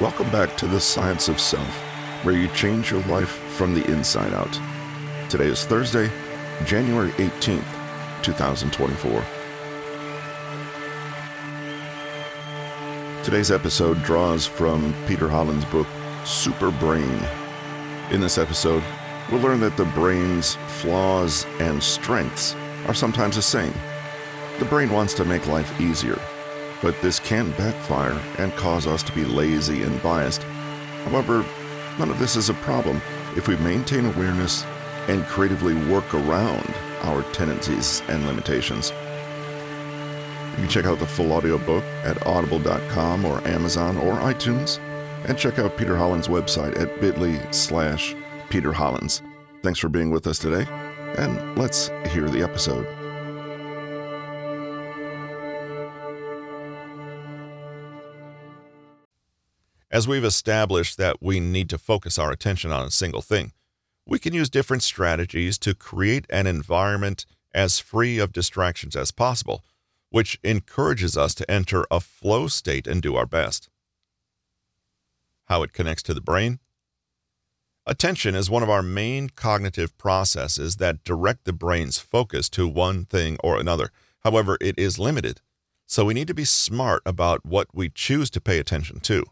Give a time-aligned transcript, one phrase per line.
[0.00, 1.76] Welcome back to the Science of Self,
[2.24, 4.58] where you change your life from the inside out.
[5.28, 6.10] Today is Thursday,
[6.64, 9.22] January 18th, 2024.
[13.22, 15.86] Today's episode draws from Peter Hollins' book,
[16.24, 17.22] Super Brain.
[18.10, 18.82] In this episode,
[19.30, 22.54] we'll learn that the brain's flaws and strengths
[22.86, 23.74] are sometimes the same.
[24.60, 26.18] The brain wants to make life easier
[26.82, 30.42] but this can backfire and cause us to be lazy and biased.
[31.04, 31.44] However,
[31.98, 33.00] none of this is a problem
[33.36, 34.64] if we maintain awareness
[35.08, 36.72] and creatively work around
[37.02, 38.92] our tendencies and limitations.
[40.50, 44.78] You can check out the full audiobook at audible.com or Amazon or iTunes,
[45.26, 48.14] and check out Peter Hollins' website at bit.ly slash
[48.48, 49.22] Peter Hollins.
[49.62, 50.66] Thanks for being with us today,
[51.18, 52.99] and let's hear the episode.
[59.92, 63.52] As we've established that we need to focus our attention on a single thing,
[64.06, 69.64] we can use different strategies to create an environment as free of distractions as possible,
[70.10, 73.68] which encourages us to enter a flow state and do our best.
[75.46, 76.60] How it connects to the brain?
[77.84, 83.06] Attention is one of our main cognitive processes that direct the brain's focus to one
[83.06, 83.90] thing or another.
[84.20, 85.40] However, it is limited,
[85.86, 89.24] so we need to be smart about what we choose to pay attention to.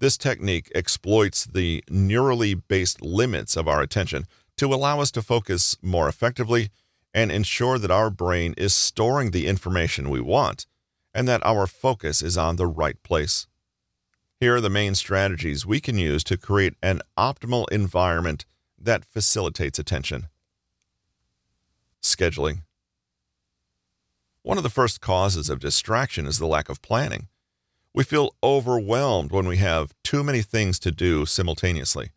[0.00, 5.76] This technique exploits the neurally based limits of our attention to allow us to focus
[5.82, 6.70] more effectively
[7.12, 10.66] and ensure that our brain is storing the information we want
[11.12, 13.48] and that our focus is on the right place.
[14.38, 18.46] Here are the main strategies we can use to create an optimal environment
[18.78, 20.28] that facilitates attention.
[22.00, 22.62] Scheduling.
[24.42, 27.26] One of the first causes of distraction is the lack of planning.
[27.98, 32.10] We feel overwhelmed when we have too many things to do simultaneously.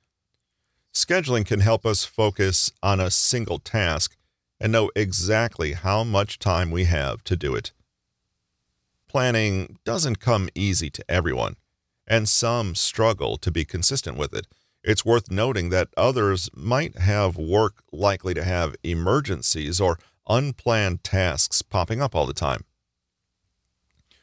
[0.93, 4.15] Scheduling can help us focus on a single task
[4.59, 7.71] and know exactly how much time we have to do it.
[9.07, 11.55] Planning doesn't come easy to everyone,
[12.05, 14.45] and some struggle to be consistent with it.
[14.83, 19.97] It's worth noting that others might have work likely to have emergencies or
[20.29, 22.65] unplanned tasks popping up all the time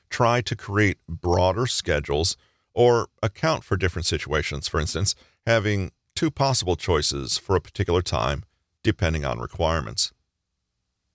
[0.09, 2.37] try to create broader schedules
[2.75, 4.69] or account for different situations.
[4.69, 5.15] For instance,
[5.47, 8.45] having two possible choices for a particular time,
[8.83, 10.13] depending on requirements.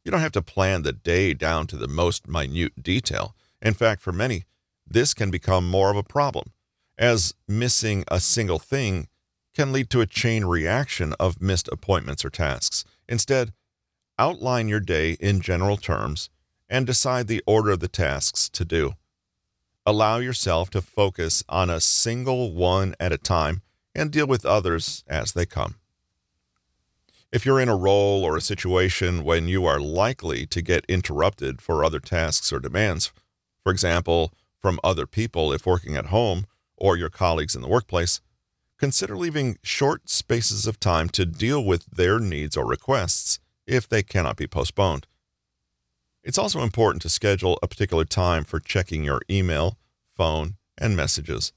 [0.04, 3.36] You don't have to plan the day down to the most minute detail.
[3.62, 4.44] In fact, for many,
[4.86, 6.52] this can become more of a problem,
[6.98, 9.08] as missing a single thing
[9.54, 12.84] can lead to a chain reaction of missed appointments or tasks.
[13.08, 13.54] Instead,
[14.20, 16.30] outline your day in general terms
[16.70, 18.94] and decide the order of the tasks to do.
[19.86, 23.62] Allow yourself to focus on a single one at a time
[23.94, 25.76] and deal with others as they come.
[27.32, 31.62] If you're in a role or a situation when you are likely to get interrupted
[31.62, 33.12] for other tasks or demands,
[33.64, 36.46] for example, from other people if working at home
[36.78, 38.22] or your colleagues in the workplace,
[38.78, 44.04] consider leaving short spaces of time to deal with their needs or requests if they
[44.04, 45.08] cannot be postponed.
[46.24, 49.78] It's also important to schedule a particular time for checking your email,
[50.16, 51.52] phone, and messages.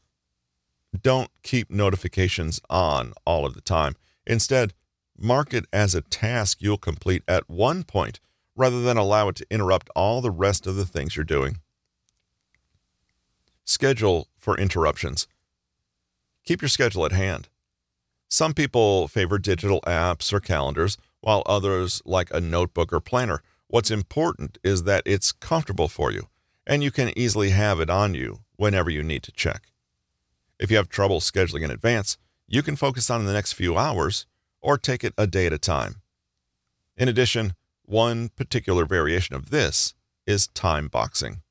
[1.01, 3.95] Don't keep notifications on all of the time.
[4.27, 4.75] Instead,
[5.17, 8.19] mark it as a task you'll complete at one point
[8.57, 11.59] rather than allow it to interrupt all the rest of the things you're doing.
[13.65, 15.29] Schedule for interruptions.
[16.45, 17.49] Keep your schedule at hand.
[18.29, 23.43] Some people favor digital apps or calendars, while others like a notebook or planner.
[23.69, 26.29] What's important is that it's comfortable for you
[26.67, 29.73] and you can easily have it on you whenever you need to check.
[30.59, 32.17] If you have trouble scheduling in advance,
[32.47, 34.27] you can focus on the next few hours
[34.61, 35.97] or take it a day at a time.
[36.97, 37.55] In addition,
[37.85, 39.95] one particular variation of this
[40.27, 41.43] is time boxing.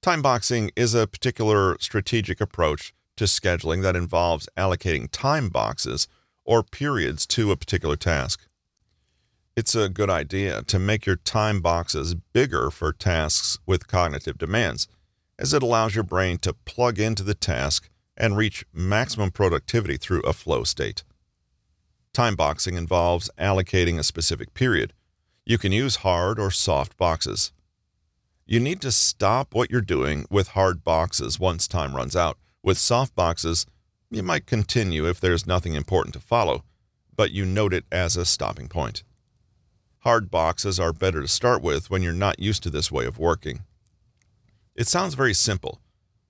[0.00, 6.08] Time boxing is a particular strategic approach to scheduling that involves allocating time boxes
[6.44, 8.48] or periods to a particular task
[9.54, 14.88] it's a good idea to make your time boxes bigger for tasks with cognitive demands,
[15.38, 20.22] as it allows your brain to plug into the task and reach maximum productivity through
[20.22, 21.04] a flow state.
[22.14, 24.92] Time boxing involves allocating a specific period.
[25.44, 27.52] You can use hard or soft boxes.
[28.46, 32.38] You need to stop what you're doing with hard boxes once time runs out.
[32.62, 33.66] With soft boxes,
[34.10, 36.64] you might continue if there's nothing important to follow,
[37.16, 39.02] but you note it as a stopping point.
[40.02, 43.20] Hard boxes are better to start with when you're not used to this way of
[43.20, 43.62] working.
[44.74, 45.80] It sounds very simple,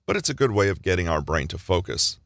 [0.05, 2.19] but it's a good way of getting our brain to focus.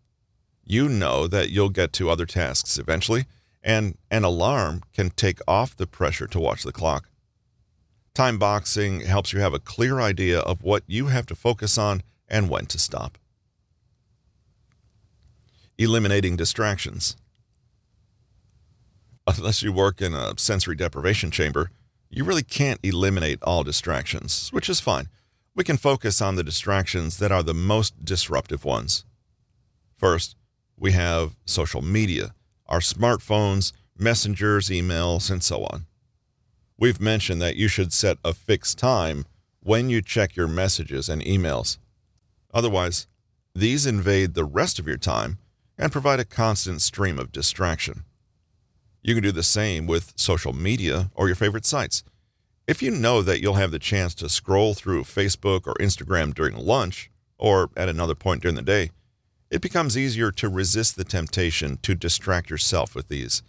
[0.65, 3.27] You know that you'll get to other tasks eventually,
[3.63, 7.09] and an alarm can take off the pressure to watch the clock.
[8.13, 12.03] Time boxing helps you have a clear idea of what you have to focus on
[12.27, 13.17] and when to stop.
[15.77, 17.15] Eliminating distractions.
[19.27, 21.69] Unless you work in a sensory deprivation chamber,
[22.09, 25.09] you really can't eliminate all distractions, which is fine.
[25.53, 29.03] We can focus on the distractions that are the most disruptive ones.
[29.97, 30.37] First,
[30.77, 32.33] we have social media,
[32.67, 35.87] our smartphones, messengers, emails, and so on.
[36.77, 39.25] We've mentioned that you should set a fixed time
[39.59, 41.79] when you check your messages and emails.
[42.53, 43.07] Otherwise,
[43.53, 45.39] these invade the rest of your time
[45.77, 48.03] and provide a constant stream of distraction.
[49.01, 52.03] You can do the same with social media or your favorite sites.
[52.67, 56.57] If you know that you'll have the chance to scroll through Facebook or Instagram during
[56.57, 58.91] lunch or at another point during the day,
[59.49, 63.41] it becomes easier to resist the temptation to distract yourself with these.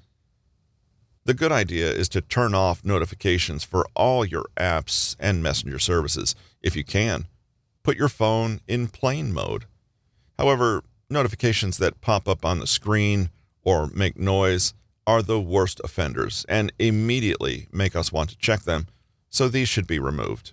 [1.25, 6.35] The good idea is to turn off notifications for all your apps and messenger services
[6.63, 7.27] if you can.
[7.83, 9.65] Put your phone in plane mode.
[10.39, 13.31] However, notifications that pop up on the screen
[13.63, 14.73] or make noise
[15.09, 18.87] are the worst offenders and immediately make us want to check them,
[19.31, 20.53] so these should be removed.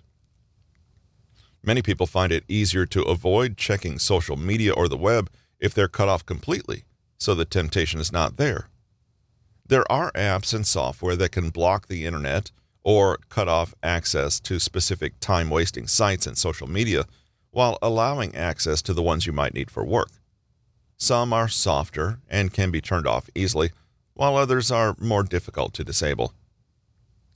[1.62, 5.28] Many people find it easier to avoid checking social media or the web
[5.60, 6.84] if they're cut off completely,
[7.18, 8.68] so the temptation is not there.
[9.68, 12.50] There are apps and software that can block the internet
[12.82, 17.04] or cut off access to specific time wasting sites and social media
[17.50, 20.12] while allowing access to the ones you might need for work.
[20.96, 23.72] Some are softer and can be turned off easily,
[24.16, 26.32] while others are more difficult to disable.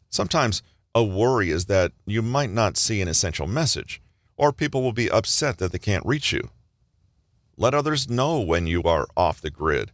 [0.09, 0.63] Sometimes
[0.95, 4.03] a worry is that you might not see an essential message
[4.37, 6.49] or people will be upset that they can't reach you.
[7.59, 9.93] Let others know when you are off the grid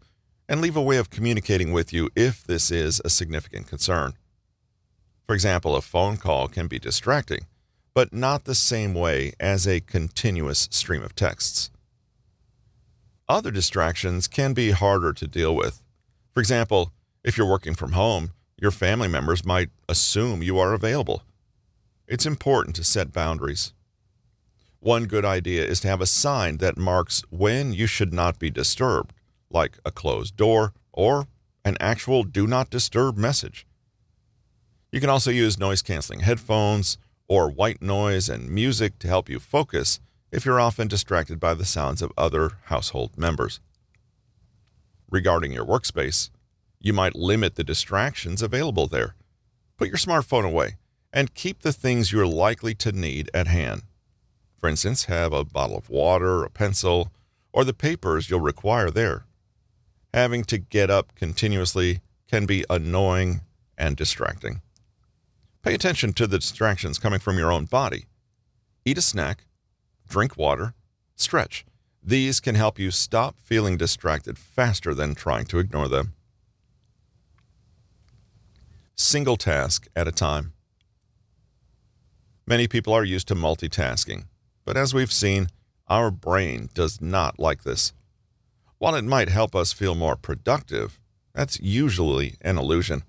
[0.48, 4.12] and leave a way of communicating with you if this is a significant concern.
[5.26, 7.46] For example, a phone call can be distracting,
[7.92, 11.70] but not the same way as a continuous stream of texts.
[13.28, 15.82] Other distractions can be harder to deal with.
[16.36, 16.92] For example,
[17.24, 21.22] if you're working from home, your family members might assume you are available.
[22.06, 23.72] It's important to set boundaries.
[24.80, 28.50] One good idea is to have a sign that marks when you should not be
[28.50, 29.14] disturbed,
[29.48, 31.26] like a closed door or
[31.64, 33.66] an actual do not disturb message.
[34.92, 36.98] You can also use noise canceling headphones
[37.28, 40.00] or white noise and music to help you focus
[40.30, 43.58] if you're often distracted by the sounds of other household members.
[45.16, 46.28] Regarding your workspace,
[46.78, 49.14] you might limit the distractions available there.
[49.78, 50.76] Put your smartphone away
[51.10, 53.84] and keep the things you're likely to need at hand.
[54.58, 57.12] For instance, have a bottle of water, a pencil,
[57.50, 59.24] or the papers you'll require there.
[60.12, 63.40] Having to get up continuously can be annoying
[63.78, 64.60] and distracting.
[65.62, 68.04] Pay attention to the distractions coming from your own body.
[68.84, 69.46] Eat a snack,
[70.06, 70.74] drink water,
[71.14, 71.64] stretch.
[72.08, 76.14] These can help you stop feeling distracted faster than trying to ignore them.
[78.94, 80.52] Single task at a time.
[82.46, 84.26] Many people are used to multitasking.
[84.64, 85.48] But as we've seen,
[85.88, 87.92] our brain does not like this.
[88.78, 91.00] While it might help us feel more productive,
[91.34, 93.02] that's usually an illusion.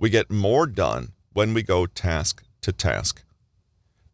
[0.00, 3.22] We get more done when we go task to task.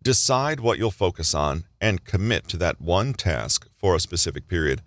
[0.06, 4.82] Decide what you'll focus on and commit to that one task for a specific period.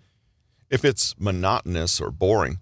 [0.70, 2.58] If it's monotonous or boring,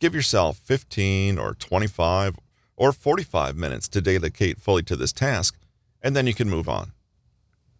[0.00, 2.36] give yourself 15 or 25
[2.76, 5.56] or 45 minutes to dedicate fully to this task,
[6.02, 6.90] and then you can move on.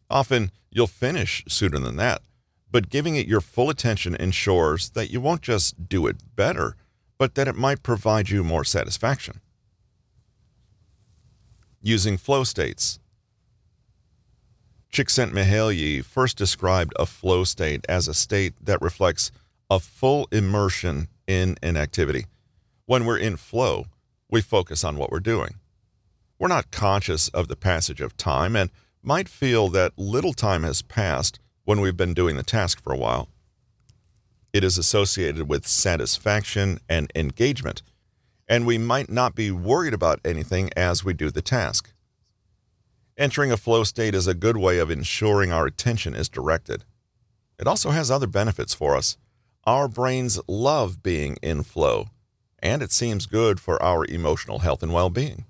[0.09, 2.23] Often you'll finish sooner than that,
[2.71, 6.77] but giving it your full attention ensures that you won't just do it better,
[7.19, 9.41] but that it might provide you more satisfaction.
[11.83, 13.01] Using flow states.
[14.93, 19.31] Csikszentmihalyi first described a flow state as a state that reflects
[19.71, 22.27] a full immersion in an activity.
[22.87, 23.87] When we're in flow,
[24.29, 25.55] we focus on what we're doing.
[26.41, 28.71] We're not conscious of the passage of time, and
[29.03, 32.99] might feel that little time has passed when we've been doing the task for a
[32.99, 33.29] while.
[34.53, 37.83] It is associated with satisfaction and engagement,
[38.49, 41.93] and we might not be worried about anything as we do the task.
[43.21, 46.85] Entering a flow state is a good way of ensuring our attention is directed.
[47.59, 49.19] It also has other benefits for us.
[49.65, 52.07] Our brains love being in flow,
[52.61, 55.45] and it seems good for our emotional health and well being.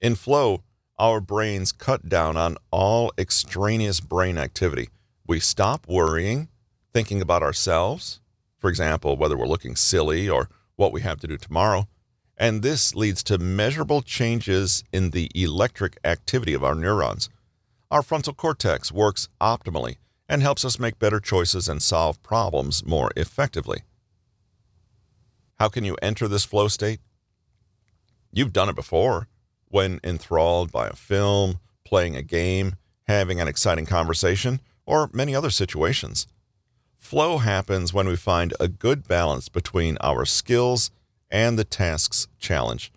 [0.00, 0.62] In flow,
[0.96, 4.90] our brains cut down on all extraneous brain activity,
[5.26, 6.46] We stop worrying,
[6.92, 8.20] thinking about ourselves,
[8.60, 11.88] for example, whether we're looking silly or what we have to do tomorrow,
[12.36, 17.28] and this leads to measurable changes in the electric activity of our neurons.
[17.90, 19.96] Our frontal cortex works optimally
[20.28, 23.82] and helps us make better choices and solve problems more effectively.
[25.58, 27.00] How can you enter this flow state?
[28.32, 29.28] You've done it before
[29.68, 32.76] when enthralled by a film, playing a game,
[33.06, 36.26] having an exciting conversation, or many other situations.
[36.96, 40.90] Flow happens when we find a good balance between our skills
[41.34, 42.92] and the task's challenge.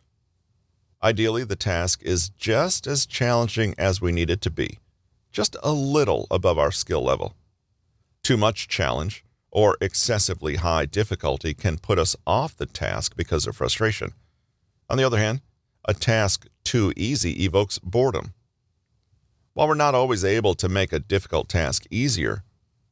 [1.02, 4.78] Ideally, the task is just as challenging as we need it to be,
[5.32, 7.34] just a little above our skill level.
[8.22, 13.56] Too much challenge or excessively high difficulty can put us off the task because of
[13.56, 14.14] frustration.
[14.88, 15.42] On the other hand,
[15.86, 18.34] a task too easy evokes boredom.
[19.54, 22.44] While we're not always able to make a difficult task easier,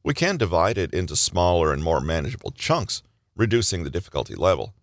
[0.02, 3.04] we can divide it into smaller and more manageable chunks,
[3.36, 4.74] reducing the difficulty level.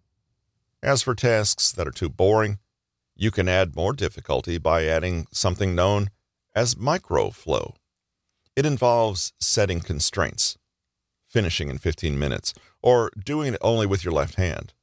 [0.83, 2.59] As for tasks that are too boring,
[3.15, 6.09] you can add more difficulty by adding something known
[6.53, 7.75] as microflow.
[8.57, 10.57] It involves setting constraints,
[11.25, 14.73] finishing in 15 minutes, or doing it only with your left hand,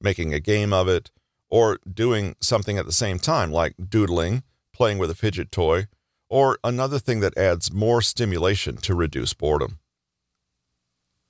[0.00, 1.12] making a game of it,
[1.48, 5.86] or doing something at the same time, like doodling, playing with a fidget toy,
[6.28, 9.78] or another thing that adds more stimulation to reduce boredom.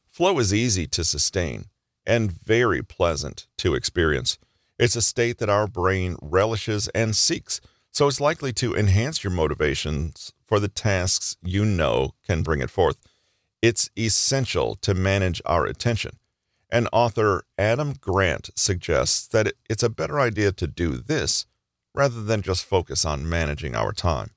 [0.08, 1.66] Flow is easy to sustain
[2.06, 4.38] and very pleasant to experience.
[4.78, 9.32] It's a state that our brain relishes and seeks, so it's likely to enhance your
[9.32, 12.96] motivations for the tasks you know can bring it forth.
[13.62, 16.18] It's essential to manage our attention
[16.70, 21.46] and author Adam Grant suggests that it's a better idea to do this
[21.94, 24.30] rather than just focus on managing our time.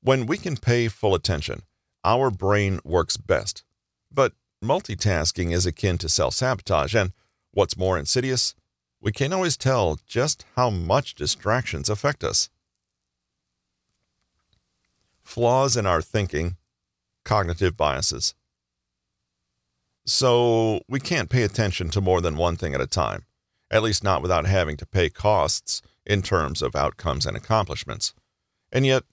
[0.00, 1.62] When we can pay full attention,
[2.04, 3.64] our brain works best.
[4.10, 4.32] But
[4.62, 7.12] multitasking is akin to self sabotage, and
[7.50, 8.54] what's more insidious,
[9.00, 12.48] we can't always tell just how much distractions affect us.
[15.22, 16.56] Flaws in our thinking,
[17.24, 18.34] cognitive biases.
[20.04, 23.24] So we can't pay attention to more than one thing at a time,
[23.70, 28.12] at least not without having to pay costs in terms of outcomes and accomplishments.
[28.72, 29.04] And yet,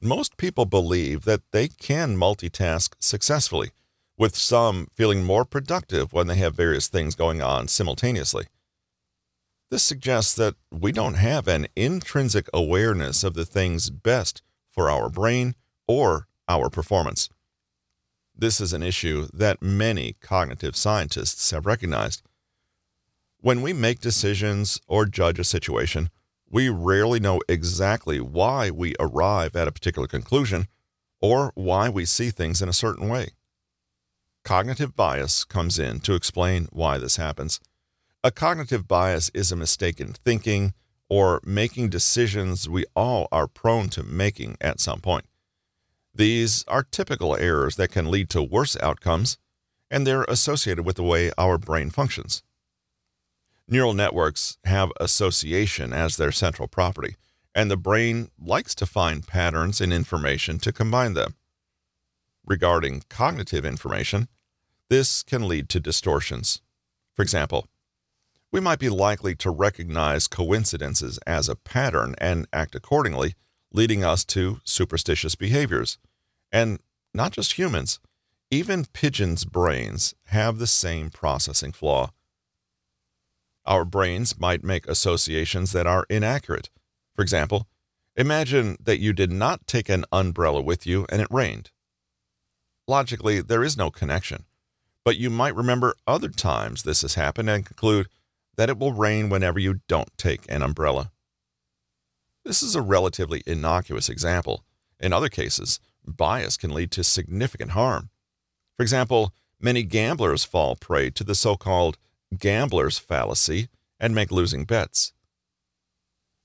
[0.00, 3.70] most people believe that they can multitask successfully,
[4.18, 8.46] with some feeling more productive when they have various things going on simultaneously.
[9.70, 15.08] This suggests that we don't have an intrinsic awareness of the things best for our
[15.08, 15.54] brain
[15.86, 17.28] or our performance.
[18.34, 22.22] This is an issue that many cognitive scientists have recognized.
[23.40, 26.10] When we make decisions or judge a situation,
[26.50, 30.66] we rarely know exactly why we arrive at a particular conclusion
[31.20, 33.30] or why we see things in a certain way.
[34.44, 37.60] Cognitive bias comes in to explain why this happens.
[38.24, 40.72] A cognitive bias is a mistake in thinking
[41.08, 45.24] or making decisions we all are prone to making at some point.
[46.14, 49.38] These are typical errors that can lead to worse outcomes,
[49.90, 52.42] and they're associated with the way our brain functions.
[53.68, 57.16] Neural networks have association as their central property,
[57.54, 61.34] and the brain likes to find patterns in information to combine them.
[62.48, 64.26] Regarding cognitive information,
[64.88, 66.62] this can lead to distortions.
[67.12, 67.66] For example,
[68.50, 73.34] we might be likely to recognize coincidences as a pattern and act accordingly,
[73.70, 75.98] leading us to superstitious behaviors
[76.50, 76.80] and
[77.12, 78.00] not just humans,
[78.50, 82.12] even pigeons' brains have the same processing flaw.
[83.66, 86.70] Our brains might make associations that are inaccurate.
[87.14, 87.68] For example,
[88.16, 91.70] imagine that you did not take an umbrella with you and it rained.
[92.88, 94.46] Logically, there is no connection,
[95.04, 98.08] but you might remember other times this has happened and conclude
[98.56, 101.12] that it will rain whenever you don't take an umbrella.
[102.46, 104.64] This is a relatively innocuous example.
[104.98, 108.08] In other cases, bias can lead to significant harm.
[108.78, 111.98] For example, many gamblers fall prey to the so called
[112.36, 113.68] gambler's fallacy
[114.00, 115.12] and make losing bets.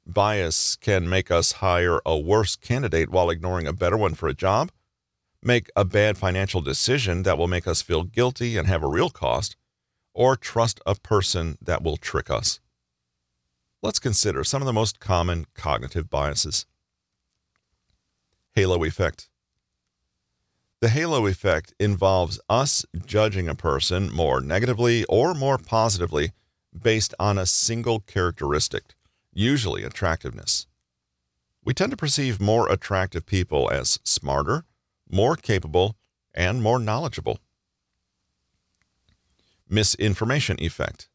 [0.05, 4.33] Bias can make us hire a worse candidate while ignoring a better one for a
[4.33, 4.71] job,
[5.45, 9.09] make a bad financial decision that will make us feel guilty and have a real
[9.09, 9.55] cost,
[10.13, 12.59] or trust a person that will trick us.
[13.81, 16.65] Let's consider some of the most common cognitive biases.
[18.53, 19.29] Halo effect.
[20.79, 26.31] The halo effect involves us judging a person more negatively or more positively
[26.77, 28.95] based on a single characteristic,
[29.33, 30.67] usually attractiveness.
[31.63, 34.65] We tend to perceive more attractive people as smarter,
[35.13, 35.95] more capable,
[36.33, 37.37] and more knowledgeable.
[39.69, 41.07] Misinformation effect.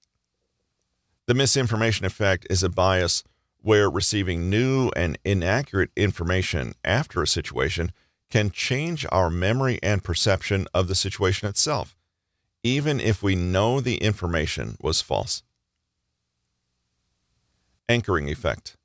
[1.26, 3.24] The misinformation effect is a bias
[3.60, 7.90] where receiving new and inaccurate information after a situation
[8.30, 11.96] can change our memory and perception of the situation itself,
[12.62, 15.42] even if we know the information was false.
[17.88, 18.77] Anchoring effect.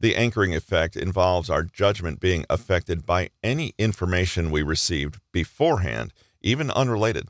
[0.00, 6.70] The anchoring effect involves our judgment being affected by any information we received beforehand, even
[6.70, 7.28] unrelated.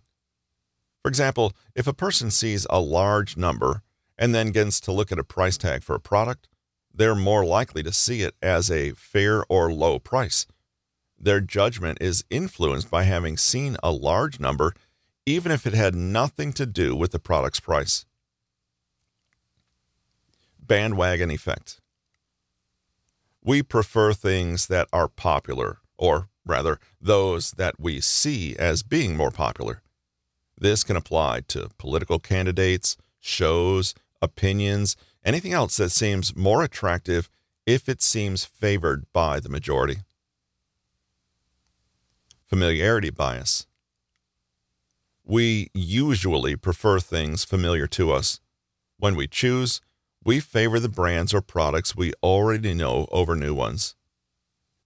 [1.02, 3.82] For example, if a person sees a large number
[4.16, 6.46] and then gets to look at a price tag for a product,
[6.94, 10.46] they're more likely to see it as a fair or low price.
[11.18, 14.74] Their judgment is influenced by having seen a large number,
[15.26, 18.06] even if it had nothing to do with the product's price.
[20.60, 21.80] Bandwagon effect.
[23.42, 29.30] We prefer things that are popular, or rather, those that we see as being more
[29.30, 29.82] popular.
[30.58, 37.30] This can apply to political candidates, shows, opinions, anything else that seems more attractive
[37.66, 39.98] if it seems favored by the majority.
[42.46, 43.66] Familiarity bias.
[45.24, 48.40] We usually prefer things familiar to us.
[48.98, 49.80] When we choose,
[50.24, 53.94] we favor the brands or products we already know over new ones.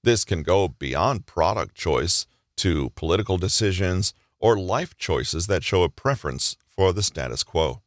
[0.03, 2.27] This can go beyond product choice
[2.57, 7.81] to political decisions or life choices that show a preference for the status quo.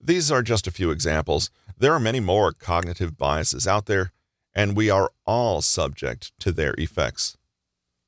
[0.00, 1.50] These are just a few examples.
[1.78, 4.12] There are many more cognitive biases out there,
[4.54, 7.38] and we are all subject to their effects.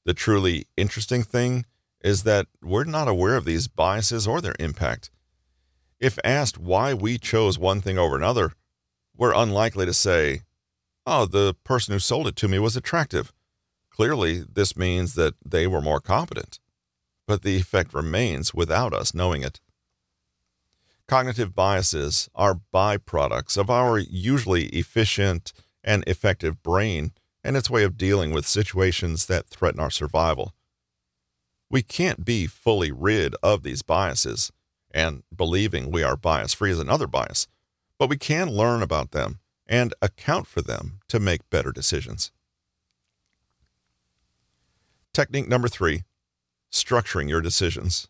[0.05, 1.65] The truly interesting thing
[2.03, 5.11] is that we're not aware of these biases or their impact.
[5.99, 8.53] If asked why we chose one thing over another,
[9.17, 10.43] we're unlikely to say,
[11.07, 13.33] Oh, the person who sold it to me was attractive.
[13.91, 16.59] Clearly, this means that they were more competent.
[17.27, 19.61] But the effect remains without us knowing it.
[21.09, 27.13] Cognitive biases are byproducts of our usually efficient and effective brain
[27.45, 30.53] and its way of dealing with situations that threaten our survival.
[31.71, 34.51] We can't be fully rid of these biases
[34.97, 37.47] and believing we are bias free is another bias,
[37.99, 42.33] but we can learn about them and account for them to make better decisions.
[45.13, 46.05] Technique number three
[46.73, 48.09] structuring your decisions.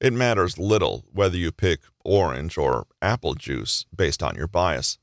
[0.00, 4.98] It matters little whether you pick orange or apple juice based on your bias.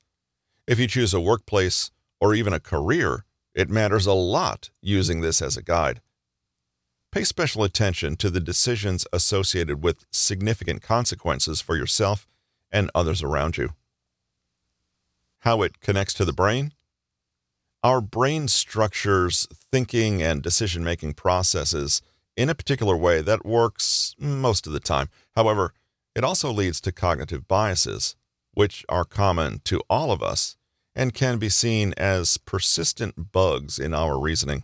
[0.65, 5.43] If you choose a workplace or even a career, it matters a lot using this
[5.43, 6.01] as a guide.
[7.11, 12.25] Pay special attention to the decisions associated with significant consequences for yourself
[12.71, 13.71] and others around you.
[15.39, 16.71] How it connects to the brain?
[17.83, 22.01] Our brain structures thinking and decision making processes
[22.37, 25.09] in a particular way that works most of the time.
[25.35, 25.73] However,
[26.15, 28.15] it also leads to cognitive biases,
[28.53, 30.55] which are common to all of us
[30.95, 34.63] and can be seen as persistent bugs in our reasoning.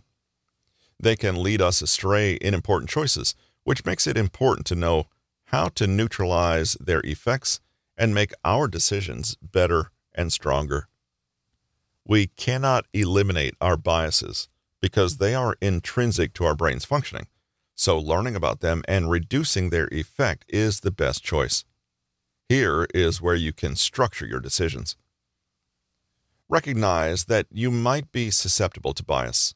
[1.00, 3.34] They can lead us astray in important choices,
[3.64, 5.06] which makes it important to know
[5.46, 7.60] how to neutralize their effects
[7.96, 10.88] and make our decisions better and stronger.
[12.04, 14.48] We cannot eliminate our biases
[14.80, 17.26] because they are intrinsic to our brain's functioning,
[17.74, 21.64] so learning about them and reducing their effect is the best choice.
[22.48, 24.96] Here is where you can structure your decisions.
[26.48, 29.54] Recognize that you might be susceptible to bias.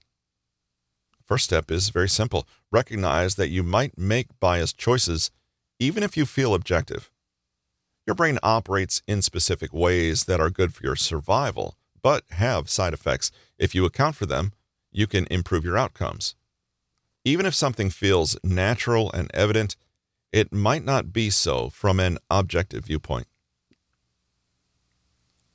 [1.33, 5.31] First step is very simple recognize that you might make biased choices
[5.79, 7.11] even if you feel objective.
[8.07, 12.93] Your brain operates in specific ways that are good for your survival, but have side
[12.93, 13.31] effects.
[13.57, 14.53] If you account for them,
[14.91, 16.35] you can improve your outcomes.
[17.25, 19.77] Even if something feels natural and evident,
[20.33, 23.27] it might not be so from an objective viewpoint.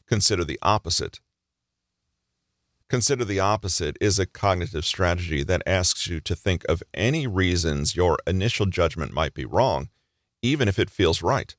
[0.08, 1.20] Consider the opposite
[2.89, 7.97] Consider the opposite is a cognitive strategy that asks you to think of any reasons
[7.97, 9.89] your initial judgment might be wrong,
[10.41, 11.54] even if it feels right.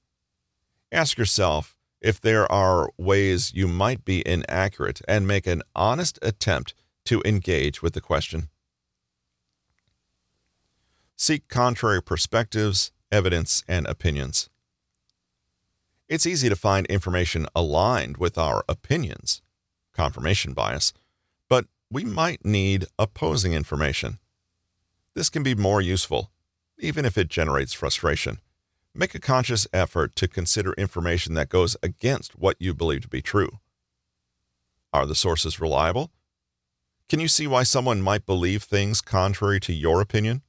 [0.91, 6.73] Ask yourself if there are ways you might be inaccurate and make an honest attempt
[7.05, 8.49] to engage with the question.
[11.14, 14.49] Seek contrary perspectives, evidence, and opinions.
[16.09, 19.43] It's easy to find information aligned with our opinions,
[19.93, 20.95] confirmation bias
[21.90, 24.18] we might need opposing information.
[25.14, 26.31] This can be more useful,
[26.79, 28.40] even if it generates frustration.
[28.94, 33.22] Make a conscious effort to consider information that goes against what you believe to be
[33.22, 33.59] true.
[34.92, 36.11] Are the sources reliable?
[37.09, 40.42] Can you see why someone might believe things contrary to your opinion?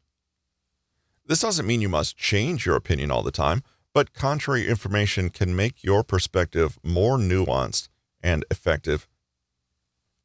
[1.26, 5.56] This doesn't mean you must change your opinion all the time, but contrary information can
[5.56, 7.90] make your perspective more nuanced
[8.22, 9.08] and effective.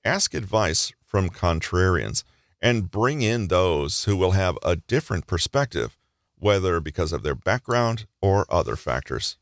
[0.04, 2.24] Ask advice from contrarians
[2.60, 5.96] and bring in those who will have a different perspective,
[6.38, 9.38] whether because of their background or other factors.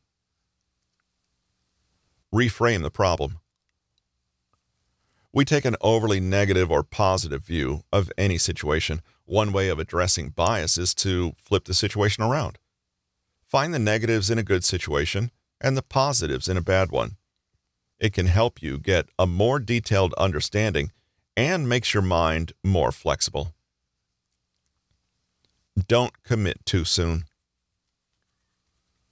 [2.33, 3.39] Reframe the problem.
[5.33, 9.01] We take an overly negative or positive view of any situation.
[9.25, 12.57] One way of addressing bias is to flip the situation around.
[13.45, 17.17] Find the negatives in a good situation and the positives in a bad one.
[18.03, 20.91] It can help you get a more detailed understanding
[21.37, 23.55] and makes your mind more flexible.
[25.87, 27.23] Don't commit too soon.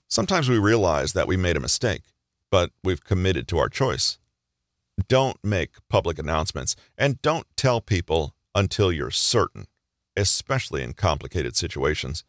[0.08, 2.02] Sometimes we realize that we made a mistake,
[2.50, 4.18] but we've committed to our choice.
[5.08, 9.68] Don't make public announcements and don't tell people until you're certain,
[10.18, 12.24] especially in complicated situations.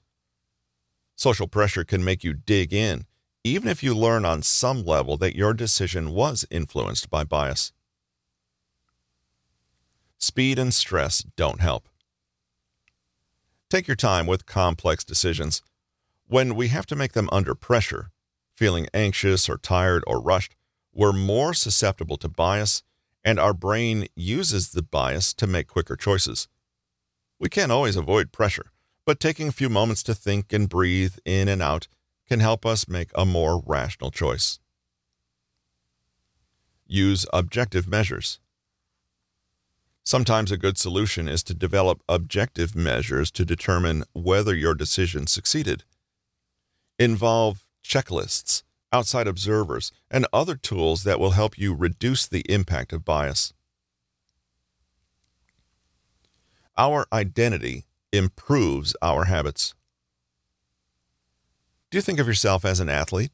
[1.18, 3.06] Social pressure can make you dig in
[3.44, 7.74] even if you learn on some level that your decision was influenced by bias.
[10.18, 11.90] Speed and stress don't help.
[13.70, 15.62] Take your time with complex decisions.
[16.28, 18.12] When we have to make them under pressure,
[18.56, 20.56] feeling anxious or tired or rushed,
[20.94, 22.84] we're more susceptible to bias,
[23.26, 26.48] and our brain uses the bias to make quicker choices.
[27.40, 28.72] We can't always avoid pressure,
[29.06, 31.88] but taking a few moments to think and breathe in and out
[32.28, 34.60] can help us make a more rational choice.
[36.86, 38.40] Use objective measures.
[40.04, 45.86] Sometimes a good solution is to develop objective measures to determine whether your decision succeeded.
[47.00, 53.06] Involve checklists, outside observers, and other tools that will help you reduce the impact of
[53.06, 53.54] bias.
[56.78, 59.74] Our identity improves our habits.
[61.94, 63.30] Do you think of yourself as an athlete?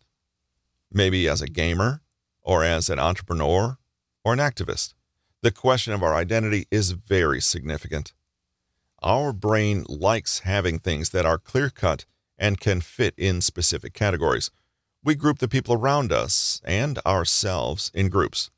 [0.91, 2.01] Maybe as a gamer,
[2.41, 3.77] or as an entrepreneur,
[4.25, 4.95] or an activist?
[5.41, 8.11] The question of our identity is very significant.
[9.01, 12.03] Our brain likes having things that are clear cut
[12.37, 14.51] and can fit in specific categories.
[15.05, 18.51] We group the people around us and ourselves in groups.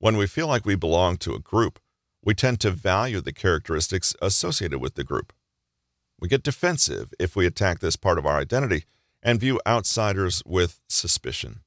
[0.00, 1.78] When we feel like we belong to a group,
[2.24, 5.32] we tend to value the characteristics associated with the group.
[6.18, 8.86] We get defensive if we attack this part of our identity
[9.24, 11.60] and view outsiders with suspicion.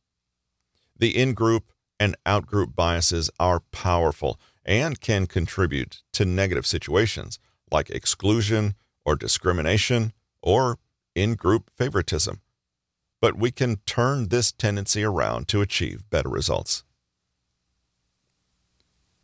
[0.95, 7.39] The in group and out group biases are powerful and can contribute to negative situations
[7.71, 10.77] like exclusion or discrimination or
[11.15, 12.41] in group favoritism.
[13.19, 16.83] But we can turn this tendency around to achieve better results.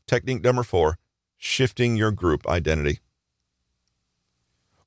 [0.07, 0.97] Technique number four
[1.37, 2.99] shifting your group identity.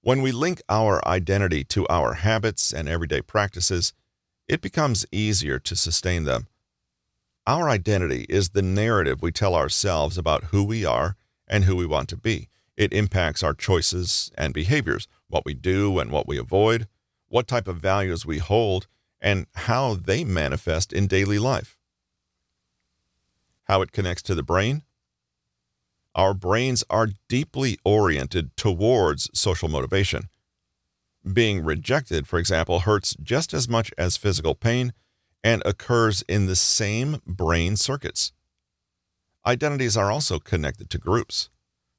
[0.06, 3.92] When we link our identity to our habits and everyday practices,
[4.46, 6.46] it becomes easier to sustain them.
[7.44, 11.16] Our identity is the narrative we tell ourselves about who we are
[11.48, 12.48] and who we want to be.
[12.76, 16.86] It impacts our choices and behaviors, what we do and what we avoid,
[17.26, 18.86] what type of values we hold,
[19.20, 21.76] and how they manifest in daily life.
[23.64, 24.84] How it connects to the brain
[26.16, 30.28] our brains are deeply oriented towards social motivation.
[31.30, 34.92] Being rejected, for example, hurts just as much as physical pain
[35.44, 38.32] and occurs in the same brain circuits.
[39.44, 41.50] Identities are also connected to groups.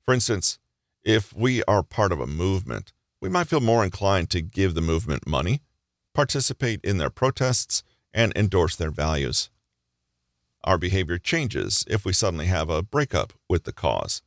[0.03, 0.57] For instance,
[1.03, 4.81] if we are part of a movement, we might feel more inclined to give the
[4.81, 5.61] movement money,
[6.13, 9.49] participate in their protests, and endorse their values.
[10.63, 14.21] Our behavior changes if we suddenly have a breakup with the cause.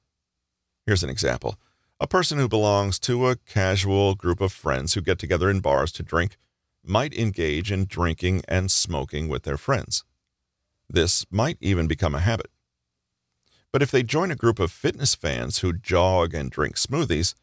[0.86, 1.56] Here's an example
[2.00, 5.92] a person who belongs to a casual group of friends who get together in bars
[5.92, 6.36] to drink
[6.82, 10.04] might engage in drinking and smoking with their friends.
[10.88, 12.50] This might even become a habit.
[13.70, 17.34] But if they join a group of fitness fans who jog and drink smoothies,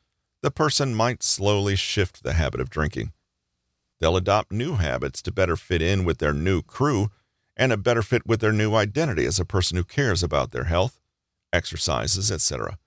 [0.42, 3.14] the person might slowly shift the habit of drinking.
[4.00, 7.10] They'll adopt new habits to better fit in with their new crew
[7.58, 10.66] and a better fit with their new identity as a person who cares about their
[10.66, 11.02] health,
[11.52, 12.78] exercises, etc.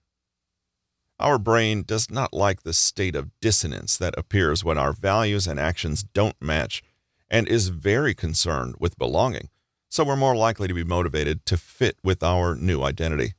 [1.18, 5.60] Our brain does not like the state of dissonance that appears when our values and
[5.60, 6.82] actions don't match
[7.28, 9.50] and is very concerned with belonging,
[9.90, 13.34] so we're more likely to be motivated to fit with our new identity.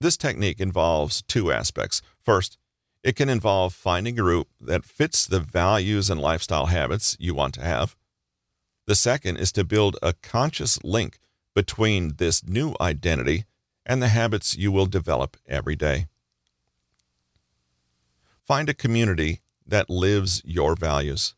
[0.00, 2.02] This technique involves two aspects.
[2.20, 2.58] First,
[3.02, 7.54] it can involve finding a group that fits the values and lifestyle habits you want
[7.54, 7.96] to have.
[8.88, 11.18] The second is to build a conscious link
[11.54, 13.44] between this new identity
[13.84, 16.06] and the habits you will develop every day.
[18.42, 21.34] Find a community that lives your values.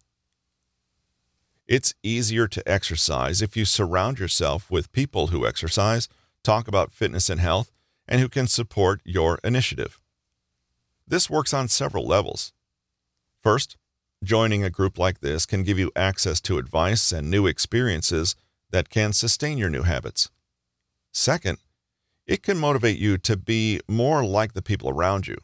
[1.66, 6.08] It's easier to exercise if you surround yourself with people who exercise,
[6.44, 7.72] talk about fitness and health,
[8.06, 10.00] and who can support your initiative.
[11.04, 12.52] This works on several levels.
[13.42, 13.76] First,
[14.22, 18.36] joining a group like this can give you access to advice and new experiences
[18.70, 20.30] that can sustain your new habits.
[21.12, 21.58] Second,
[22.26, 25.38] it can motivate you to be more like the people around you,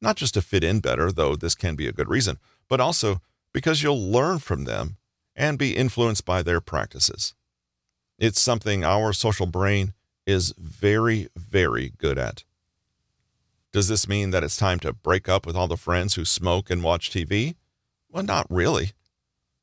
[0.00, 3.20] not just to fit in better, though this can be a good reason, but also
[3.52, 4.96] because you'll learn from them
[5.36, 7.34] and be influenced by their practices.
[8.18, 9.92] It's something our social brain
[10.26, 12.44] is very, very good at.
[13.72, 16.70] Does this mean that it's time to break up with all the friends who smoke
[16.70, 17.56] and watch TV?
[18.14, 18.92] Well, not really.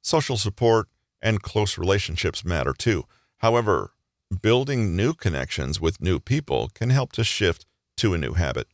[0.02, 0.90] Social support
[1.22, 3.06] and close relationships matter too.
[3.38, 3.94] However,
[4.42, 8.68] building new connections with new people can help to shift to a new habit.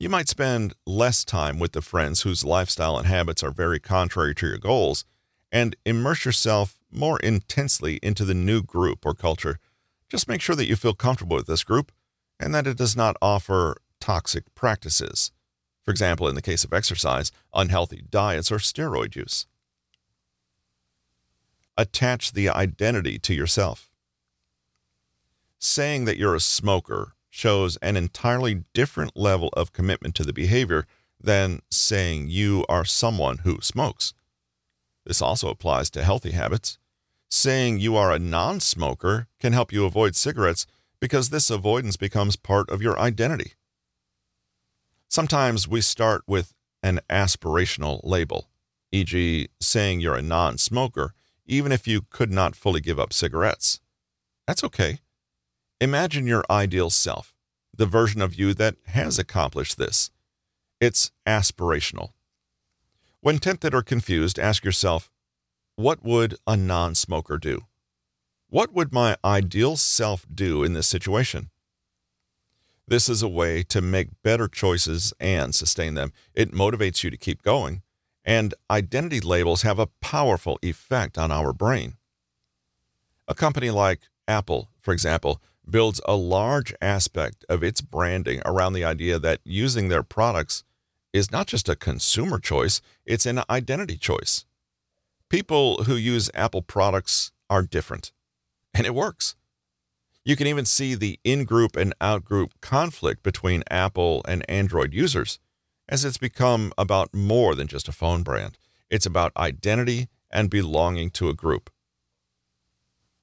[0.00, 4.34] You might spend less time with the friends whose lifestyle and habits are very contrary
[4.36, 5.04] to your goals
[5.52, 9.58] and immerse yourself more intensely into the new group or culture.
[10.08, 11.92] Just make sure that you feel comfortable with this group
[12.40, 15.32] and that it does not offer toxic practices.
[15.86, 19.46] For example, in the case of exercise, unhealthy diets or steroid use
[21.76, 23.90] attach the identity to yourself.
[25.58, 30.86] Saying that you're a smoker shows an entirely different level of commitment to the behavior
[31.20, 34.14] than saying you are someone who smokes.
[35.04, 36.78] This also applies to healthy habits.
[37.28, 40.66] Saying you are a non smoker can help you avoid cigarettes
[40.98, 43.52] because this avoidance becomes part of your identity.
[45.08, 48.48] Sometimes we start with an aspirational label,
[48.92, 51.14] e.g., saying you're a non smoker
[51.46, 53.80] even if you could not fully give up cigarettes.
[54.46, 54.98] That's okay.
[55.80, 57.34] Imagine your ideal self,
[57.74, 60.10] the version of you that has accomplished this.
[60.80, 62.10] It's aspirational.
[63.20, 65.10] When tempted or confused, ask yourself,
[65.76, 67.64] what would a non smoker do?
[68.48, 71.50] What would my ideal self do in this situation?
[72.88, 76.12] This is a way to make better choices and sustain them.
[76.34, 77.82] It motivates you to keep going
[78.26, 81.94] and identity labels have a powerful effect on our brain.
[83.28, 88.84] A company like Apple, for example, builds a large aspect of its branding around the
[88.84, 90.64] idea that using their products
[91.12, 94.44] is not just a consumer choice, it's an identity choice.
[95.28, 98.12] People who use Apple products are different,
[98.74, 99.36] and it works.
[100.26, 104.92] You can even see the in group and out group conflict between Apple and Android
[104.92, 105.38] users
[105.88, 108.58] as it's become about more than just a phone brand.
[108.90, 111.70] It's about identity and belonging to a group.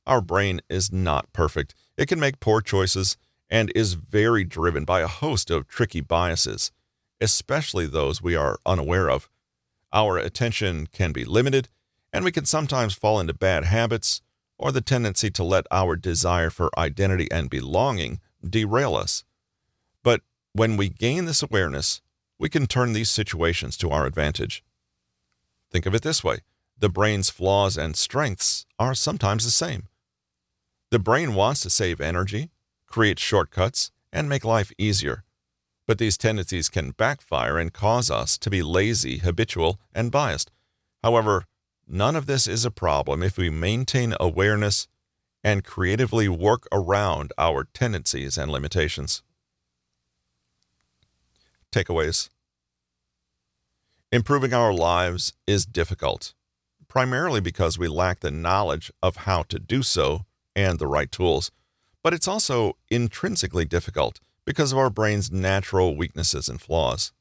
[0.08, 1.76] Our brain is not perfect.
[1.98, 3.18] It can make poor choices
[3.50, 6.72] and is very driven by a host of tricky biases,
[7.20, 9.30] especially those we are unaware of.
[9.92, 11.68] Our attention can be limited,
[12.14, 14.22] and we can sometimes fall into bad habits
[14.64, 19.26] or the tendency to let our desire for identity and belonging derail us.
[20.04, 20.22] But
[20.54, 22.02] when we gain this awareness,
[22.40, 24.64] we can turn these situations to our advantage.
[25.70, 26.40] Think of it this way
[26.80, 29.90] the brain's flaws and strengths are sometimes the same.
[30.92, 32.50] The brain wants to save energy,
[32.88, 35.26] create shortcuts, and make life easier.
[35.86, 40.52] But these tendencies can backfire and cause us to be lazy, habitual, and biased.
[41.04, 41.48] However,
[41.94, 44.88] none of this is a problem if we maintain awareness
[45.44, 49.22] and creatively work around our tendencies and limitations.
[51.72, 52.30] Takeaways
[54.12, 56.34] Improving our lives is difficult,
[56.88, 60.26] primarily because we lack the knowledge of how to do so
[60.56, 61.52] and the right tools.
[62.02, 67.12] But it's also intrinsically difficult because of our brain's natural weaknesses and flaws.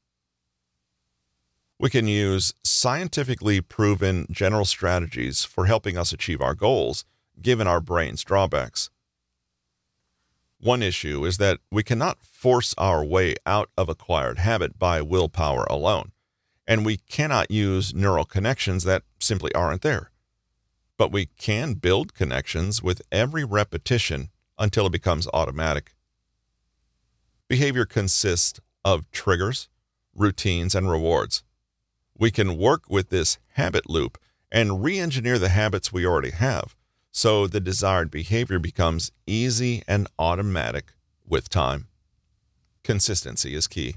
[1.83, 7.05] We can use scientifically proven general strategies for helping us achieve our goals,
[7.43, 8.89] given our brain's drawbacks.
[10.61, 15.65] One issue is that we cannot force our way out of acquired habit by willpower
[15.69, 16.13] alone
[16.69, 20.13] and we cannot use neural connections that simply aren't there.
[20.97, 25.95] But we can build connections with every repetition until it becomes automatic.
[27.49, 29.69] Behavior consists of triggers,
[30.15, 31.43] routines, and rewards.
[32.23, 34.17] We can work with this habit loop
[34.53, 36.77] and re engineer the habits we already have
[37.11, 40.93] so the desired behavior becomes easy and automatic
[41.27, 41.89] with time.
[42.85, 43.97] Consistency is key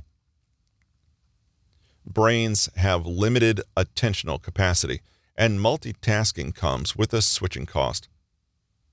[2.04, 5.02] brains have limited attentional capacity,
[5.36, 8.10] and multitasking comes with a switching cost.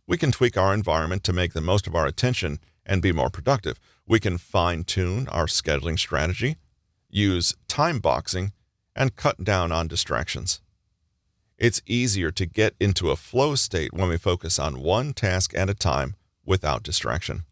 [0.07, 3.31] We can tweak our environment to make the most of our attention and be more
[3.31, 3.81] productive.
[4.07, 6.57] We can fine tune our scheduling strategy,
[7.09, 8.53] use time boxing,
[8.94, 10.61] and cut down on distractions.
[11.59, 15.70] It's easier to get into a flow state when we focus on one task at
[15.70, 17.44] a time without distraction.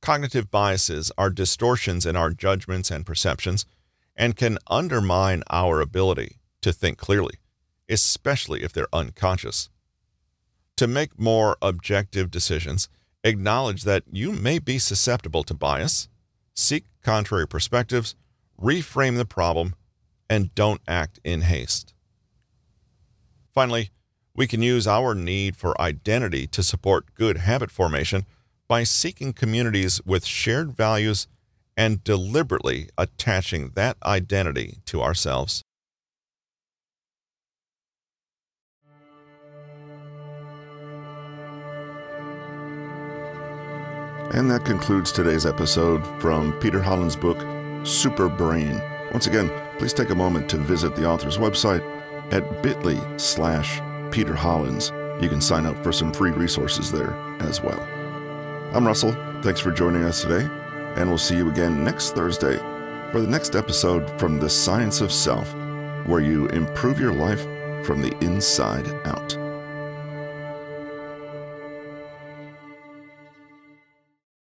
[0.00, 3.66] Cognitive biases are distortions in our judgments and perceptions
[4.14, 7.34] and can undermine our ability to think clearly,
[7.88, 9.70] especially if they're unconscious.
[10.76, 12.88] To make more objective decisions,
[13.22, 16.08] acknowledge that you may be susceptible to bias,
[16.54, 18.14] seek contrary perspectives,
[18.60, 19.74] reframe the problem,
[20.28, 21.94] and don't act in haste.
[23.52, 23.90] Finally,
[24.34, 28.26] we can use our need for identity to support good habit formation
[28.66, 31.28] by seeking communities with shared values
[31.76, 35.62] and deliberately attaching that identity to ourselves.
[44.32, 47.38] And that concludes today's episode from Peter Hollins' book,
[47.84, 48.80] Super Brain.
[49.12, 51.82] Once again, please take a moment to visit the author's website
[52.32, 54.90] at bit.ly slash Peter Hollins.
[55.20, 57.80] You can sign up for some free resources there as well.
[58.74, 59.12] I'm Russell.
[59.42, 60.48] Thanks for joining us today,
[60.96, 62.56] and we'll see you again next Thursday
[63.12, 65.54] for the next episode from The Science of Self,
[66.06, 67.42] where you improve your life
[67.86, 69.43] from the inside out.